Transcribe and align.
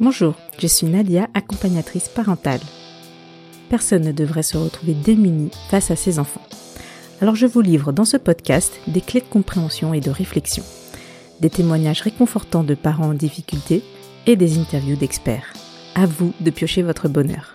Bonjour, 0.00 0.34
je 0.58 0.66
suis 0.66 0.88
Nadia, 0.88 1.28
accompagnatrice 1.34 2.08
parentale. 2.08 2.60
Personne 3.68 4.02
ne 4.02 4.10
devrait 4.10 4.42
se 4.42 4.56
retrouver 4.56 4.92
démuni 4.92 5.50
face 5.70 5.92
à 5.92 5.96
ses 5.96 6.18
enfants. 6.18 6.42
Alors 7.20 7.36
je 7.36 7.46
vous 7.46 7.60
livre 7.60 7.92
dans 7.92 8.04
ce 8.04 8.16
podcast 8.16 8.72
des 8.88 9.00
clés 9.00 9.20
de 9.20 9.26
compréhension 9.26 9.94
et 9.94 10.00
de 10.00 10.10
réflexion, 10.10 10.64
des 11.40 11.48
témoignages 11.48 12.00
réconfortants 12.00 12.64
de 12.64 12.74
parents 12.74 13.10
en 13.10 13.14
difficulté 13.14 13.84
et 14.26 14.34
des 14.34 14.58
interviews 14.58 14.96
d'experts. 14.96 15.52
À 15.94 16.06
vous 16.06 16.32
de 16.40 16.50
piocher 16.50 16.82
votre 16.82 17.08
bonheur. 17.08 17.52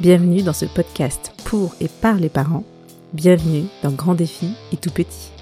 Bienvenue 0.00 0.42
dans 0.42 0.52
ce 0.52 0.66
podcast 0.66 1.32
pour 1.44 1.76
et 1.80 1.88
par 1.88 2.16
les 2.16 2.28
parents. 2.28 2.64
Bienvenue 3.12 3.66
dans 3.84 3.92
Grand 3.92 4.14
Défi 4.14 4.48
et 4.72 4.76
Tout 4.76 4.90
Petit. 4.90 5.37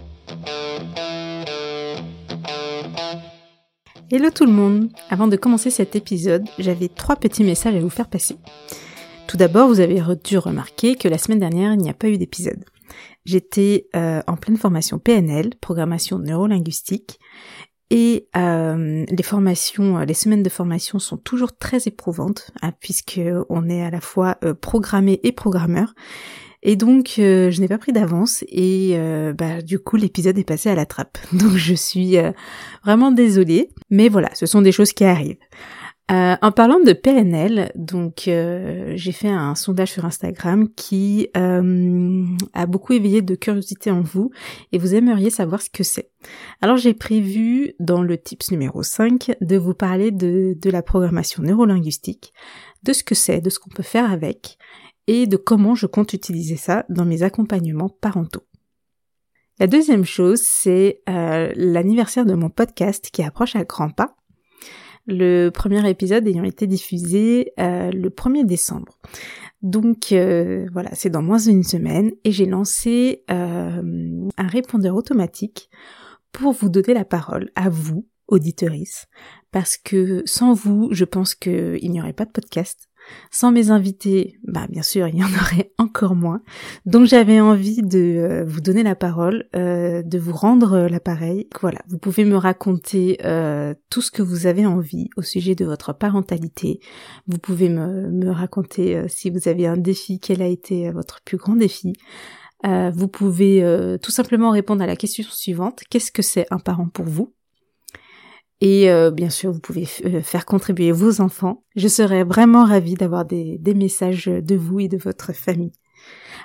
Hello 4.09 4.31
tout 4.31 4.47
le 4.47 4.53
monde 4.53 4.93
Avant 5.11 5.27
de 5.27 5.35
commencer 5.35 5.69
cet 5.69 5.97
épisode, 5.97 6.45
j'avais 6.61 6.87
trois 6.87 7.17
petits 7.17 7.43
messages 7.43 7.75
à 7.75 7.81
vous 7.81 7.91
faire 7.91 8.09
passer. 8.09 8.37
Tout 9.27 9.37
d'abord, 9.37 9.67
vous 9.67 9.81
avez 9.81 10.01
dû 10.23 10.39
remarquer 10.39 10.95
que 10.95 11.09
la 11.09 11.19
semaine 11.19 11.41
dernière, 11.41 11.73
il 11.73 11.79
n'y 11.79 11.91
a 11.91 11.95
pas 11.95 12.09
eu 12.09 12.17
d'épisode. 12.17 12.65
J'étais 13.25 13.89
euh, 13.97 14.23
en 14.29 14.37
pleine 14.37 14.59
formation 14.59 15.01
PNL, 15.01 15.51
programmation 15.61 16.21
neurolinguistique, 16.21 17.19
et 17.91 18.29
euh, 18.37 19.05
les 19.09 19.23
formations, 19.25 19.99
les 19.99 20.15
semaines 20.15 20.45
de 20.45 20.51
formation 20.51 21.01
sont 21.01 21.17
toujours 21.17 21.59
très 21.59 21.79
éprouvantes, 21.87 22.53
hein, 22.63 22.71
puisque 22.79 23.21
on 23.49 23.69
est 23.69 23.83
à 23.83 23.91
la 23.91 24.01
fois 24.01 24.37
euh, 24.45 24.55
programmé 24.55 25.19
et 25.25 25.33
programmeur. 25.33 25.95
Et 26.69 26.75
donc, 26.75 27.15
euh, 27.21 27.53
je 27.53 27.61
n'ai 27.61 27.69
pas 27.69 27.79
pris 27.79 27.93
d'avance 27.93 28.43
et 28.49 28.95
euh, 28.95 29.33
bah, 29.33 29.63
du 29.63 29.79
coup, 29.79 29.95
l'épisode 29.95 30.37
est 30.37 30.45
passé 30.45 30.69
à 30.69 30.75
la 30.75 30.85
trappe. 30.85 31.17
Donc, 31.33 31.53
je 31.53 31.75
suis 31.75 32.19
euh, 32.19 32.33
vraiment 32.85 33.13
désolée. 33.13 33.71
Mais 33.89 34.09
voilà, 34.09 34.31
ce 34.35 34.47
sont 34.47 34.63
des 34.63 34.73
choses 34.73 34.93
qui 34.93 35.05
arrivent. 35.05 35.39
en 36.11 36.51
parlant 36.51 36.81
de 36.81 36.93
PNL, 36.93 37.71
donc 37.77 38.23
j'ai 38.27 39.13
fait 39.13 39.29
un 39.29 39.55
sondage 39.55 39.93
sur 39.93 40.05
Instagram 40.05 40.69
qui 40.75 41.29
a 41.35 42.67
beaucoup 42.67 42.93
éveillé 42.93 43.23
de 43.23 43.35
curiosité 43.37 43.91
en 43.91 44.01
vous 44.03 44.31
et 44.73 44.79
vous 44.79 44.95
aimeriez 44.95 45.31
savoir 45.31 45.63
ce 45.63 45.71
que 45.71 45.85
c'est. 45.85 46.11
Alors 46.61 46.77
j'ai 46.77 46.95
prévu 46.95 47.75
dans 47.79 48.03
le 48.03 48.19
tips 48.19 48.51
numéro 48.51 48.83
5 48.83 49.37
de 49.41 49.57
vous 49.57 49.75
parler 49.75 50.11
de 50.11 50.71
la 50.71 50.83
programmation 50.83 51.43
neurolinguistique, 51.43 52.33
de 52.83 52.93
ce 52.93 53.05
que 53.05 53.15
c'est, 53.15 53.41
de 53.41 53.51
ce 53.51 53.59
qu'on 53.61 53.71
peut 53.71 53.85
faire 53.85 54.11
avec 54.11 54.59
et 55.07 55.27
de 55.27 55.37
comment 55.37 55.75
je 55.75 55.87
compte 55.87 56.13
utiliser 56.13 56.57
ça 56.57 56.85
dans 56.89 57.05
mes 57.05 57.23
accompagnements 57.23 57.89
parentaux. 57.89 58.45
La 59.59 59.67
deuxième 59.67 60.05
chose, 60.05 60.43
c'est 60.43 61.01
euh, 61.09 61.51
l'anniversaire 61.57 62.27
de 62.27 62.35
mon 62.35 62.51
podcast 62.51 63.11
qui 63.11 63.23
approche 63.23 63.57
à 63.57 63.65
grands 63.65 63.91
pas. 63.91 64.17
Le 65.07 65.49
premier 65.49 65.89
épisode 65.89 66.27
ayant 66.27 66.45
été 66.45 66.67
diffusé 66.67 67.53
euh, 67.59 67.91
le 67.91 68.11
1er 68.11 68.45
décembre. 68.45 68.99
Donc 69.63 70.13
euh, 70.13 70.67
voilà, 70.73 70.91
c'est 70.95 71.09
dans 71.09 71.23
moins 71.23 71.39
d'une 71.39 71.63
semaine 71.63 72.13
et 72.25 72.33
j'ai 72.33 72.45
lancé 72.45 73.25
un 73.29 74.21
répondeur 74.37 74.95
automatique 74.95 75.71
pour 76.33 76.53
vous 76.53 76.69
donner 76.69 76.93
la 76.93 77.07
parole 77.07 77.51
à 77.55 77.71
vous, 77.71 78.07
auditorice, 78.29 79.07
parce 79.53 79.79
que 79.79 80.23
sans 80.27 80.53
vous, 80.53 80.89
je 80.91 81.05
pense 81.05 81.35
qu'il 81.35 81.91
n'y 81.91 82.01
aurait 82.01 82.13
pas 82.13 82.27
de 82.27 82.33
podcast. 82.33 82.91
Sans 83.31 83.53
mes 83.53 83.71
invités, 83.71 84.39
bah 84.45 84.67
bien 84.69 84.83
sûr, 84.83 85.09
il 85.09 85.17
y 85.17 85.23
en 85.23 85.27
aurait 85.41 85.73
encore 85.79 86.15
moins. 86.15 86.43
Donc 86.85 87.07
j'avais 87.07 87.41
envie 87.41 87.83
de 87.83 87.99
euh, 87.99 88.45
vous 88.47 88.61
donner 88.61 88.83
la 88.83 88.95
parole, 88.95 89.49
euh, 89.55 90.03
de 90.03 90.19
vous 90.19 90.33
rendre 90.33 90.73
euh, 90.75 90.89
l'appareil. 90.89 91.49
Voilà, 91.61 91.81
vous 91.89 91.99
pouvez 91.99 92.25
me 92.25 92.37
raconter 92.37 93.19
tout 93.91 94.03
ce 94.03 94.11
que 94.11 94.23
vous 94.23 94.47
avez 94.47 94.67
envie 94.67 95.09
au 95.17 95.23
sujet 95.23 95.55
de 95.55 95.65
votre 95.65 95.93
parentalité. 95.93 96.81
Vous 97.27 97.39
pouvez 97.39 97.69
me, 97.69 98.11
me 98.11 98.31
raconter 98.31 99.09
si 99.09 99.31
vous 99.31 99.49
avez 99.49 99.67
un 99.67 99.77
défi, 99.77 100.21
quel 100.21 100.43
a 100.43 100.47
été 100.47 100.91
votre 100.91 101.23
plus 101.23 101.37
grand 101.37 101.57
défi. 101.57 101.93
vous 102.65 103.09
pouvez 103.09 103.97
tout 104.03 104.11
simplement 104.11 104.51
répondre 104.51 104.83
à 104.83 104.87
la 104.87 104.97
question 104.97 105.25
suivante. 105.29 105.83
Qu'est-ce 105.91 106.13
que 106.13 106.23
c'est 106.23 106.47
un 106.51 106.59
parent 106.59 106.89
pour 106.89 107.07
vous? 107.07 107.36
Et 108.61 108.91
euh, 108.91 109.11
bien 109.11 109.31
sûr, 109.31 109.53
vous 109.53 109.61
pouvez 109.61 109.87
euh, 110.05 110.23
faire 110.23 110.47
contribuer 110.47 110.93
vos 110.93 111.21
enfants. 111.21 111.65
Je 111.75 111.89
serais 111.89 112.25
vraiment 112.25 112.65
ravie 112.65 112.95
d'avoir 112.95 113.25
des, 113.25 113.61
messages 113.75 114.27
de 114.27 114.57
vous 114.57 114.81
et 114.81 114.89
de 114.89 114.97
votre 114.97 115.35
famille. 115.35 115.73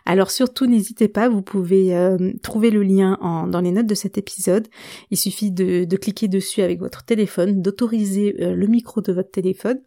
Alors 0.06 0.32
surtout, 0.32 0.66
n'hésitez 0.66 1.08
pas, 1.08 1.30
vous 1.30 1.44
pouvez 1.44 1.96
euh, 1.96 2.34
trouver 2.42 2.72
le 2.72 2.82
lien 2.82 3.18
en, 3.22 3.48
dans 3.48 3.62
les 3.62 3.72
notes 3.72 3.86
de 3.86 3.96
cet 3.96 4.18
épisode. 4.18 4.68
Il 5.12 5.18
suffit 5.18 5.52
de, 5.52 5.86
cliquer 5.96 6.28
dessus 6.28 6.62
avec 6.62 6.80
votre 6.80 7.06
téléphone, 7.06 7.62
d'autoriser 7.62 8.34
le 8.40 8.68
micro 8.68 9.02
de 9.02 9.14
votre 9.14 9.30
téléphone, 9.30 9.80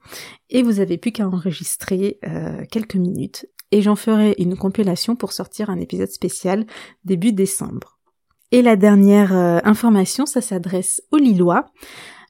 et 0.50 0.62
vous 0.62 0.78
avez 0.78 0.98
plus 0.98 1.10
qu'à 1.10 1.28
enregistrer 1.28 2.20
quelques 2.70 2.94
minutes. 2.94 3.46
Et 3.72 3.82
j'en 3.82 3.96
ferai 3.96 4.36
une 4.38 4.56
compilation 4.56 5.16
pour 5.16 5.32
sortir 5.32 5.68
un 5.68 5.80
épisode 5.80 6.10
spécial 6.10 6.64
début 7.04 7.32
décembre. 7.32 7.98
Et 8.52 8.62
la 8.62 8.76
dernière 8.76 9.32
information, 9.66 10.26
ça 10.26 10.40
s'adresse 10.40 11.02
aux 11.10 11.16
Lillois. 11.16 11.66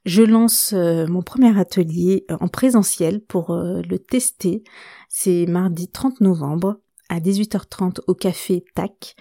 Je 0.04 0.22
lance 0.22 0.74
euh, 0.74 1.06
mon 1.06 1.22
premier 1.22 1.58
atelier 1.58 2.26
euh, 2.30 2.36
en 2.40 2.48
présentiel 2.48 3.22
pour 3.22 3.50
euh, 3.50 3.80
le 3.88 3.98
tester. 3.98 4.62
C'est 5.08 5.46
mardi 5.46 5.88
30 5.88 6.20
novembre 6.20 6.76
à 7.08 7.20
18h30 7.20 8.00
au 8.06 8.14
café 8.14 8.64
TAC. 8.74 9.14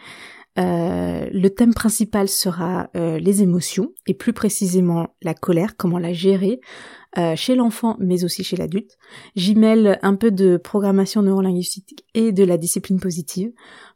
le 0.57 1.47
thème 1.49 1.73
principal 1.73 2.29
sera 2.29 2.89
les 2.93 3.43
émotions 3.43 3.91
et 4.07 4.13
plus 4.13 4.31
précisément 4.33 5.09
la 5.21 5.33
colère, 5.33 5.75
comment 5.75 5.99
la 5.99 6.13
gérer 6.13 6.61
chez 7.35 7.55
l'enfant 7.55 7.97
mais 7.99 8.23
aussi 8.23 8.43
chez 8.43 8.55
l'adulte. 8.55 8.97
J'y 9.35 9.55
mêle 9.55 9.99
un 10.01 10.15
peu 10.15 10.31
de 10.31 10.55
programmation 10.57 11.21
neurolinguistique 11.21 12.05
et 12.13 12.31
de 12.31 12.43
la 12.45 12.57
discipline 12.57 13.01
positive 13.01 13.51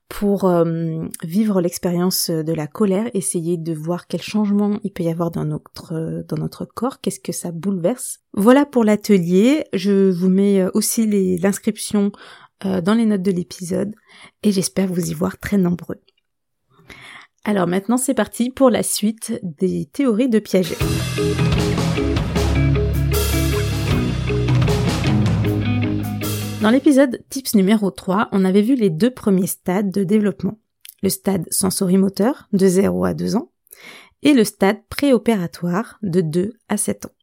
pour 0.09 0.45
euh, 0.45 1.05
vivre 1.23 1.61
l'expérience 1.61 2.29
de 2.29 2.53
la 2.53 2.67
colère, 2.67 3.09
essayer 3.13 3.57
de 3.57 3.73
voir 3.73 4.07
quel 4.07 4.21
changement 4.21 4.79
il 4.83 4.91
peut 4.91 5.03
y 5.03 5.09
avoir 5.09 5.31
dans 5.31 5.45
notre 5.45 6.23
dans 6.27 6.37
notre 6.37 6.65
corps, 6.65 7.01
qu'est-ce 7.01 7.19
que 7.19 7.31
ça 7.31 7.51
bouleverse. 7.51 8.19
Voilà 8.33 8.65
pour 8.65 8.83
l'atelier. 8.83 9.65
Je 9.73 10.09
vous 10.09 10.29
mets 10.29 10.65
aussi 10.73 11.37
l'inscription 11.37 12.11
euh, 12.65 12.81
dans 12.81 12.95
les 12.95 13.05
notes 13.05 13.21
de 13.21 13.31
l'épisode 13.31 13.93
et 14.41 14.51
j'espère 14.51 14.87
vous 14.87 15.11
y 15.11 15.13
voir 15.13 15.37
très 15.37 15.57
nombreux. 15.57 16.01
Alors 17.43 17.67
maintenant 17.67 17.97
c'est 17.97 18.15
parti 18.15 18.49
pour 18.49 18.71
la 18.71 18.81
suite 18.81 19.39
des 19.43 19.85
théories 19.85 20.29
de 20.29 20.39
Piaget. 20.39 20.77
Dans 26.67 26.73
l'épisode 26.73 27.23
tips 27.29 27.55
numéro 27.55 27.91
3, 27.91 28.27
on 28.33 28.43
avait 28.43 28.61
vu 28.61 28.75
les 28.75 28.89
deux 28.89 29.09
premiers 29.09 29.47
stades 29.47 29.89
de 29.89 30.03
développement. 30.03 30.59
Le 31.01 31.07
stade 31.07 31.45
sensorimoteur, 31.49 32.49
de 32.51 32.67
0 32.67 33.05
à 33.05 33.13
2 33.13 33.37
ans, 33.37 33.53
et 34.21 34.33
le 34.33 34.43
stade 34.43 34.85
préopératoire, 34.89 35.97
de 36.03 36.19
2 36.19 36.57
à 36.67 36.75
7 36.75 37.05
ans. 37.05 37.13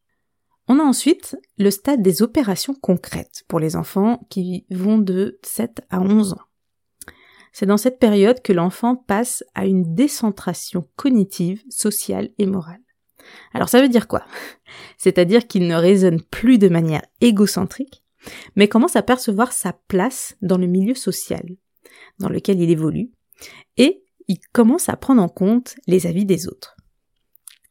On 0.66 0.78
a 0.78 0.82
ensuite 0.82 1.37
le 1.59 1.71
stade 1.71 2.00
des 2.00 2.22
opérations 2.22 2.72
concrètes 2.72 3.44
pour 3.47 3.60
les 3.60 3.77
enfants 3.77 4.27
qui 4.31 4.65
vont 4.71 4.97
de 4.97 5.38
7 5.43 5.82
à 5.91 6.00
11 6.00 6.32
ans. 6.32 6.47
C'est 7.53 7.66
dans 7.66 7.76
cette 7.76 7.99
période 7.99 8.41
que 8.41 8.55
l'enfant 8.55 8.97
passe 8.97 9.44
à 9.55 9.66
une 9.66 9.94
décentration 9.94 10.88
cognitive, 10.97 11.62
sociale 11.69 12.31
et 12.38 12.47
morale. 12.47 12.81
Alors 13.53 13.69
ça 13.69 13.82
veut 13.82 13.91
dire 13.91 14.09
quoi? 14.09 14.25
C'est-à-dire 14.97 15.47
qu'il 15.47 15.69
ne 15.69 15.75
raisonne 15.75 16.22
plus 16.22 16.56
de 16.56 16.71
manière 16.71 17.05
égocentrique, 17.21 18.03
mais 18.56 18.68
commence 18.68 18.96
à 18.96 19.02
percevoir 19.02 19.52
sa 19.52 19.72
place 19.72 20.36
dans 20.42 20.58
le 20.58 20.66
milieu 20.66 20.94
social 20.94 21.44
dans 22.18 22.28
lequel 22.28 22.60
il 22.60 22.70
évolue, 22.70 23.10
et 23.76 24.02
il 24.28 24.38
commence 24.52 24.88
à 24.88 24.96
prendre 24.96 25.22
en 25.22 25.28
compte 25.28 25.76
les 25.86 26.06
avis 26.06 26.24
des 26.24 26.48
autres. 26.48 26.76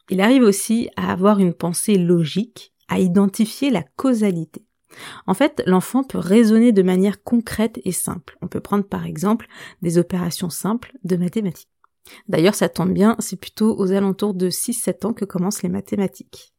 Il 0.09 0.21
arrive 0.21 0.43
aussi 0.43 0.89
à 0.95 1.11
avoir 1.11 1.39
une 1.39 1.53
pensée 1.53 1.97
logique, 1.97 2.73
à 2.87 2.99
identifier 2.99 3.69
la 3.69 3.83
causalité. 3.83 4.65
En 5.25 5.33
fait, 5.33 5.63
l'enfant 5.65 6.03
peut 6.03 6.19
raisonner 6.19 6.71
de 6.71 6.83
manière 6.83 7.23
concrète 7.23 7.79
et 7.83 7.91
simple. 7.91 8.37
On 8.41 8.47
peut 8.47 8.59
prendre 8.59 8.83
par 8.83 9.05
exemple 9.05 9.47
des 9.81 9.97
opérations 9.97 10.51
simples 10.51 10.93
de 11.03 11.15
mathématiques. 11.15 11.69
D'ailleurs, 12.27 12.53
ça 12.53 12.69
tombe 12.69 12.93
bien, 12.93 13.15
c'est 13.19 13.39
plutôt 13.39 13.75
aux 13.79 13.91
alentours 13.91 14.33
de 14.33 14.49
6-7 14.49 15.07
ans 15.07 15.13
que 15.13 15.25
commencent 15.25 15.63
les 15.63 15.69
mathématiques. 15.69 16.52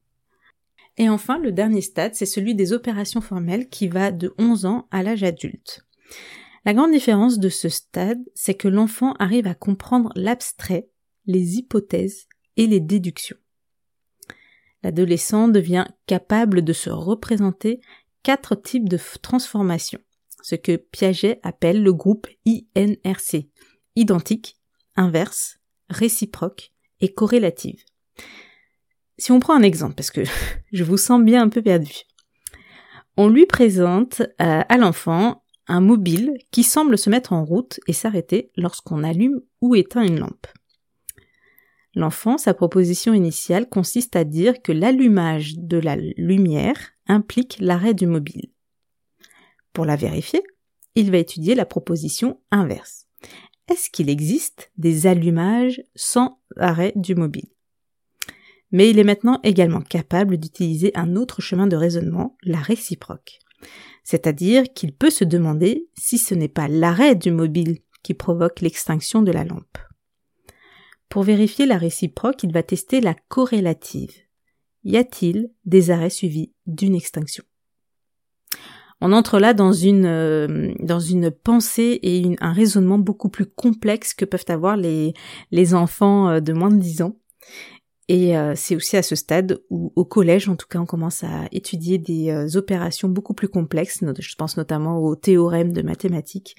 Et 0.96 1.08
enfin, 1.08 1.38
le 1.38 1.52
dernier 1.52 1.80
stade, 1.80 2.14
c'est 2.14 2.26
celui 2.26 2.54
des 2.54 2.72
opérations 2.72 3.20
formelles 3.20 3.68
qui 3.68 3.88
va 3.88 4.12
de 4.12 4.34
11 4.38 4.66
ans 4.66 4.88
à 4.90 5.02
l'âge 5.02 5.24
adulte. 5.24 5.84
La 6.64 6.72
grande 6.72 6.92
différence 6.92 7.38
de 7.38 7.48
ce 7.48 7.68
stade, 7.68 8.22
c'est 8.34 8.54
que 8.54 8.68
l'enfant 8.68 9.12
arrive 9.18 9.46
à 9.46 9.54
comprendre 9.54 10.12
l'abstrait, 10.14 10.88
les 11.26 11.58
hypothèses 11.58 12.26
et 12.56 12.66
les 12.66 12.80
déductions. 12.80 13.36
L'adolescent 14.82 15.48
devient 15.48 15.86
capable 16.06 16.62
de 16.62 16.72
se 16.72 16.90
représenter 16.90 17.80
quatre 18.22 18.54
types 18.54 18.88
de 18.88 18.98
transformations, 19.20 20.00
ce 20.42 20.54
que 20.54 20.76
Piaget 20.76 21.40
appelle 21.42 21.82
le 21.82 21.92
groupe 21.92 22.26
INRC, 22.46 23.48
identique, 23.96 24.58
inverse, 24.96 25.58
réciproque 25.88 26.72
et 27.00 27.12
corrélative. 27.12 27.82
Si 29.18 29.32
on 29.32 29.40
prend 29.40 29.54
un 29.54 29.62
exemple, 29.62 29.94
parce 29.94 30.10
que 30.10 30.22
je 30.72 30.84
vous 30.84 30.96
sens 30.96 31.22
bien 31.22 31.42
un 31.42 31.48
peu 31.48 31.62
perdu. 31.62 31.92
On 33.16 33.28
lui 33.28 33.46
présente 33.46 34.22
euh, 34.22 34.62
à 34.68 34.76
l'enfant 34.76 35.44
un 35.68 35.80
mobile 35.80 36.34
qui 36.50 36.62
semble 36.62 36.98
se 36.98 37.08
mettre 37.10 37.32
en 37.32 37.44
route 37.44 37.80
et 37.86 37.92
s'arrêter 37.92 38.50
lorsqu'on 38.56 39.04
allume 39.04 39.40
ou 39.60 39.74
éteint 39.74 40.02
une 40.02 40.18
lampe. 40.18 40.46
L'enfant, 41.94 42.38
sa 42.38 42.54
proposition 42.54 43.14
initiale 43.14 43.68
consiste 43.68 44.16
à 44.16 44.24
dire 44.24 44.62
que 44.62 44.72
l'allumage 44.72 45.54
de 45.56 45.78
la 45.78 45.96
lumière 45.96 46.76
implique 47.06 47.56
l'arrêt 47.60 47.94
du 47.94 48.06
mobile. 48.06 48.50
Pour 49.72 49.84
la 49.84 49.96
vérifier, 49.96 50.42
il 50.96 51.10
va 51.10 51.18
étudier 51.18 51.54
la 51.54 51.66
proposition 51.66 52.40
inverse. 52.50 53.06
Est-ce 53.68 53.90
qu'il 53.90 54.10
existe 54.10 54.72
des 54.76 55.06
allumages 55.06 55.82
sans 55.94 56.40
arrêt 56.56 56.92
du 56.96 57.14
mobile? 57.14 57.53
Mais 58.74 58.90
il 58.90 58.98
est 58.98 59.04
maintenant 59.04 59.38
également 59.44 59.82
capable 59.82 60.36
d'utiliser 60.36 60.90
un 60.96 61.14
autre 61.14 61.40
chemin 61.40 61.68
de 61.68 61.76
raisonnement, 61.76 62.36
la 62.42 62.58
réciproque. 62.58 63.38
C'est-à-dire 64.02 64.64
qu'il 64.74 64.92
peut 64.92 65.10
se 65.10 65.22
demander 65.22 65.86
si 65.96 66.18
ce 66.18 66.34
n'est 66.34 66.48
pas 66.48 66.66
l'arrêt 66.66 67.14
du 67.14 67.30
mobile 67.30 67.78
qui 68.02 68.14
provoque 68.14 68.60
l'extinction 68.62 69.22
de 69.22 69.30
la 69.30 69.44
lampe. 69.44 69.78
Pour 71.08 71.22
vérifier 71.22 71.66
la 71.66 71.78
réciproque, 71.78 72.42
il 72.42 72.52
va 72.52 72.64
tester 72.64 73.00
la 73.00 73.14
corrélative. 73.28 74.10
Y 74.82 74.96
a-t-il 74.96 75.52
des 75.64 75.92
arrêts 75.92 76.10
suivis 76.10 76.52
d'une 76.66 76.96
extinction? 76.96 77.44
On 79.00 79.12
entre 79.12 79.38
là 79.38 79.54
dans 79.54 79.72
une, 79.72 80.04
euh, 80.04 81.30
pensée 81.44 82.00
et 82.02 82.34
un 82.40 82.52
raisonnement 82.52 82.98
beaucoup 82.98 83.28
plus 83.28 83.46
complexe 83.46 84.14
que 84.14 84.24
peuvent 84.24 84.46
avoir 84.48 84.76
les, 84.76 85.14
les 85.52 85.74
enfants 85.74 86.28
euh, 86.28 86.40
de 86.40 86.52
moins 86.52 86.72
de 86.72 86.80
10 86.80 87.02
ans. 87.02 87.16
Et 88.08 88.36
euh, 88.36 88.52
c'est 88.54 88.76
aussi 88.76 88.96
à 88.96 89.02
ce 89.02 89.16
stade 89.16 89.62
où, 89.70 89.92
au 89.96 90.04
collège, 90.04 90.48
en 90.48 90.56
tout 90.56 90.66
cas, 90.68 90.78
on 90.78 90.84
commence 90.84 91.24
à 91.24 91.46
étudier 91.52 91.96
des 91.96 92.30
euh, 92.30 92.58
opérations 92.58 93.08
beaucoup 93.08 93.32
plus 93.32 93.48
complexes. 93.48 94.04
Je 94.18 94.34
pense 94.36 94.56
notamment 94.58 94.98
aux 94.98 95.16
théorèmes 95.16 95.72
de 95.72 95.80
mathématiques, 95.80 96.54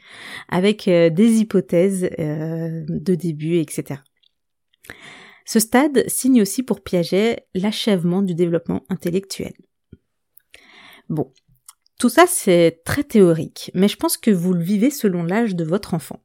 avec 0.49 0.87
euh, 0.87 1.09
des 1.11 1.39
hypothèses 1.41 2.09
de 2.17 3.15
début, 3.15 3.57
etc. 3.57 4.01
Ce 5.45 5.59
stade 5.59 6.03
signe 6.07 6.41
aussi 6.41 6.63
pour 6.63 6.81
Piaget 6.81 7.47
l'achèvement 7.53 8.23
du 8.23 8.33
développement 8.33 8.83
intellectuel. 8.89 9.53
Bon, 11.09 11.31
tout 11.99 12.09
ça 12.09 12.25
c'est 12.27 12.81
très 12.83 13.03
théorique, 13.03 13.69
mais 13.75 13.87
je 13.87 13.97
pense 13.97 14.17
que 14.17 14.31
vous 14.31 14.53
le 14.53 14.63
vivez 14.63 14.89
selon 14.89 15.23
l'âge 15.23 15.55
de 15.55 15.63
votre 15.63 15.93
enfant. 15.93 16.24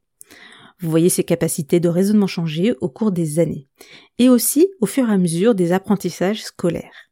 Vous 0.80 0.88
voyez 0.90 1.10
ses 1.10 1.24
capacités 1.24 1.78
de 1.78 1.88
raisonnement 1.88 2.26
changer 2.26 2.74
au 2.80 2.88
cours 2.88 3.12
des 3.12 3.38
années, 3.38 3.68
et 4.18 4.30
aussi 4.30 4.68
au 4.80 4.86
fur 4.86 5.08
et 5.08 5.12
à 5.12 5.18
mesure 5.18 5.54
des 5.54 5.72
apprentissages 5.72 6.42
scolaires. 6.42 7.10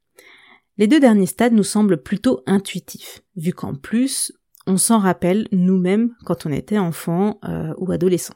Les 0.79 0.87
deux 0.87 1.01
derniers 1.01 1.27
stades 1.27 1.53
nous 1.53 1.65
semblent 1.65 2.03
plutôt 2.03 2.43
intuitifs, 2.47 3.23
vu 3.37 3.53
qu'en 3.53 3.75
plus, 3.75 4.33
on 4.67 4.79
s'en 4.79 4.99
rappelle 4.99 5.49
nous-mêmes 5.53 6.15
quand 6.25 6.47
on 6.47 6.53
était 6.53 6.79
enfant 6.79 7.41
euh, 7.45 7.75
ou 7.77 7.93
adolescent. 7.93 8.35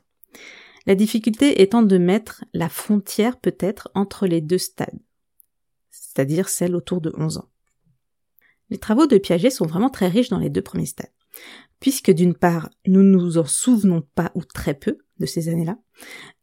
La 0.86 0.94
difficulté 0.94 1.62
étant 1.62 1.82
de 1.82 1.96
mettre 1.96 2.44
la 2.52 2.68
frontière 2.68 3.38
peut-être 3.38 3.90
entre 3.94 4.26
les 4.26 4.40
deux 4.40 4.58
stades, 4.58 4.98
c'est-à-dire 5.90 6.48
celle 6.48 6.74
autour 6.74 7.00
de 7.00 7.12
11 7.16 7.38
ans. 7.38 7.48
Les 8.68 8.78
travaux 8.78 9.06
de 9.06 9.18
Piaget 9.18 9.50
sont 9.50 9.66
vraiment 9.66 9.90
très 9.90 10.08
riches 10.08 10.30
dans 10.30 10.38
les 10.38 10.50
deux 10.50 10.62
premiers 10.62 10.86
stades 10.86 11.10
puisque 11.82 12.12
d'une 12.12 12.34
part, 12.34 12.70
nous 12.86 13.02
nous 13.02 13.38
en 13.38 13.44
souvenons 13.44 14.02
pas 14.14 14.30
ou 14.36 14.44
très 14.44 14.72
peu 14.72 14.98
ces 15.26 15.48
années-là, 15.48 15.78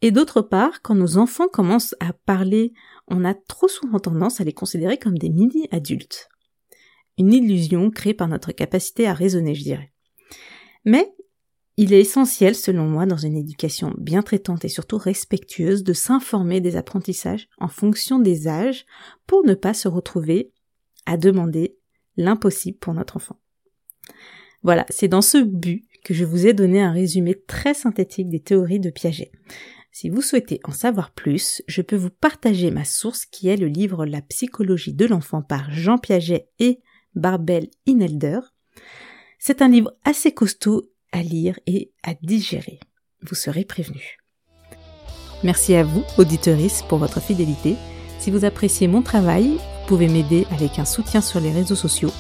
et 0.02 0.12
d'autre 0.12 0.42
part, 0.42 0.82
quand 0.82 0.96
nos 0.96 1.18
enfants 1.18 1.48
commencent 1.48 1.96
à 2.00 2.14
parler, 2.14 2.74
on 3.08 3.26
a 3.26 3.34
trop 3.34 3.68
souvent 3.68 4.00
tendance 4.00 4.42
à 4.42 4.44
les 4.44 4.54
considérer 4.54 4.98
comme 4.98 5.18
des 5.18 5.30
mini-adultes. 5.30 6.30
Une 7.18 7.34
illusion 7.34 7.92
créée 7.92 8.14
par 8.14 8.28
notre 8.28 8.52
capacité 8.52 9.08
à 9.08 9.14
raisonner, 9.14 9.56
je 9.56 9.64
dirais. 9.64 9.92
Mais 10.86 11.14
il 11.82 11.94
est 11.94 12.02
essentiel, 12.02 12.56
selon 12.56 12.86
moi, 12.88 13.06
dans 13.06 13.18
une 13.18 13.38
éducation 13.38 13.94
bien 13.98 14.22
traitante 14.22 14.66
et 14.66 14.70
surtout 14.70 14.98
respectueuse, 14.98 15.84
de 15.84 15.94
s'informer 15.94 16.60
des 16.60 16.76
apprentissages 16.76 17.48
en 17.58 17.70
fonction 17.70 18.20
des 18.20 18.48
âges 18.48 18.86
pour 19.26 19.46
ne 19.46 19.54
pas 19.54 19.74
se 19.74 19.88
retrouver 19.88 20.52
à 21.06 21.16
demander 21.16 21.78
l'impossible 22.18 22.78
pour 22.80 22.94
notre 22.94 23.16
enfant. 23.16 23.40
Voilà, 24.62 24.86
c'est 24.90 25.08
dans 25.08 25.22
ce 25.22 25.38
but 25.38 25.86
que 26.04 26.14
je 26.14 26.26
vous 26.26 26.48
ai 26.48 26.54
donné 26.54 26.82
un 26.82 26.92
résumé 26.92 27.36
très 27.48 27.74
synthétique 27.74 28.30
des 28.30 28.40
théories 28.40 28.80
de 28.80 28.90
Piaget. 28.90 29.32
Si 29.92 30.10
vous 30.10 30.22
souhaitez 30.22 30.60
en 30.64 30.72
savoir 30.72 31.12
plus, 31.12 31.62
je 31.68 31.82
peux 31.82 31.96
vous 31.96 32.10
partager 32.10 32.72
ma 32.72 32.86
source 32.86 33.26
qui 33.26 33.50
est 33.50 33.58
le 33.58 33.68
livre 33.68 34.06
La 34.06 34.22
psychologie 34.22 34.94
de 34.94 35.06
l'enfant 35.06 35.42
par 35.42 35.72
Jean 35.72 35.98
Piaget 35.98 36.48
et 36.60 36.80
Barbel 37.16 37.70
Inelder. 37.86 38.40
C'est 39.40 39.62
un 39.62 39.68
livre 39.68 39.94
assez 40.06 40.32
costaud 40.32 40.92
à 41.12 41.24
lire 41.24 41.60
et 41.66 41.92
à 42.04 42.14
digérer. 42.22 42.80
Vous 43.24 43.36
serez 43.36 43.66
prévenus. 43.66 44.18
Merci 45.44 45.74
à 45.76 45.84
vous, 45.84 46.04
auditeurice, 46.18 46.84
pour 46.84 46.98
votre 46.98 47.22
fidélité. 47.22 47.76
Si 48.20 48.32
vous 48.32 48.46
appréciez 48.46 48.88
mon 48.88 49.02
travail, 49.02 49.48
vous 49.48 49.88
pouvez 49.88 50.08
m'aider 50.08 50.46
avec 50.52 50.78
un 50.80 50.86
soutien 50.86 51.22
sur 51.22 51.40
les 51.40 51.52
réseaux 51.52 51.76
sociaux 51.76 52.12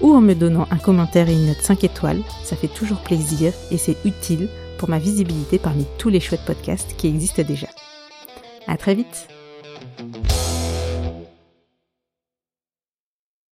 ou 0.00 0.14
en 0.14 0.20
me 0.20 0.34
donnant 0.34 0.66
un 0.70 0.78
commentaire 0.78 1.28
et 1.28 1.34
une 1.34 1.46
note 1.46 1.60
5 1.60 1.84
étoiles. 1.84 2.22
Ça 2.44 2.56
fait 2.56 2.68
toujours 2.68 3.00
plaisir 3.00 3.52
et 3.70 3.78
c'est 3.78 3.96
utile 4.04 4.48
pour 4.78 4.88
ma 4.88 4.98
visibilité 4.98 5.58
parmi 5.58 5.86
tous 5.98 6.08
les 6.08 6.20
chouettes 6.20 6.44
podcasts 6.46 6.96
qui 6.96 7.08
existent 7.08 7.42
déjà. 7.42 7.68
À 8.66 8.76
très 8.76 8.94
vite! 8.94 9.28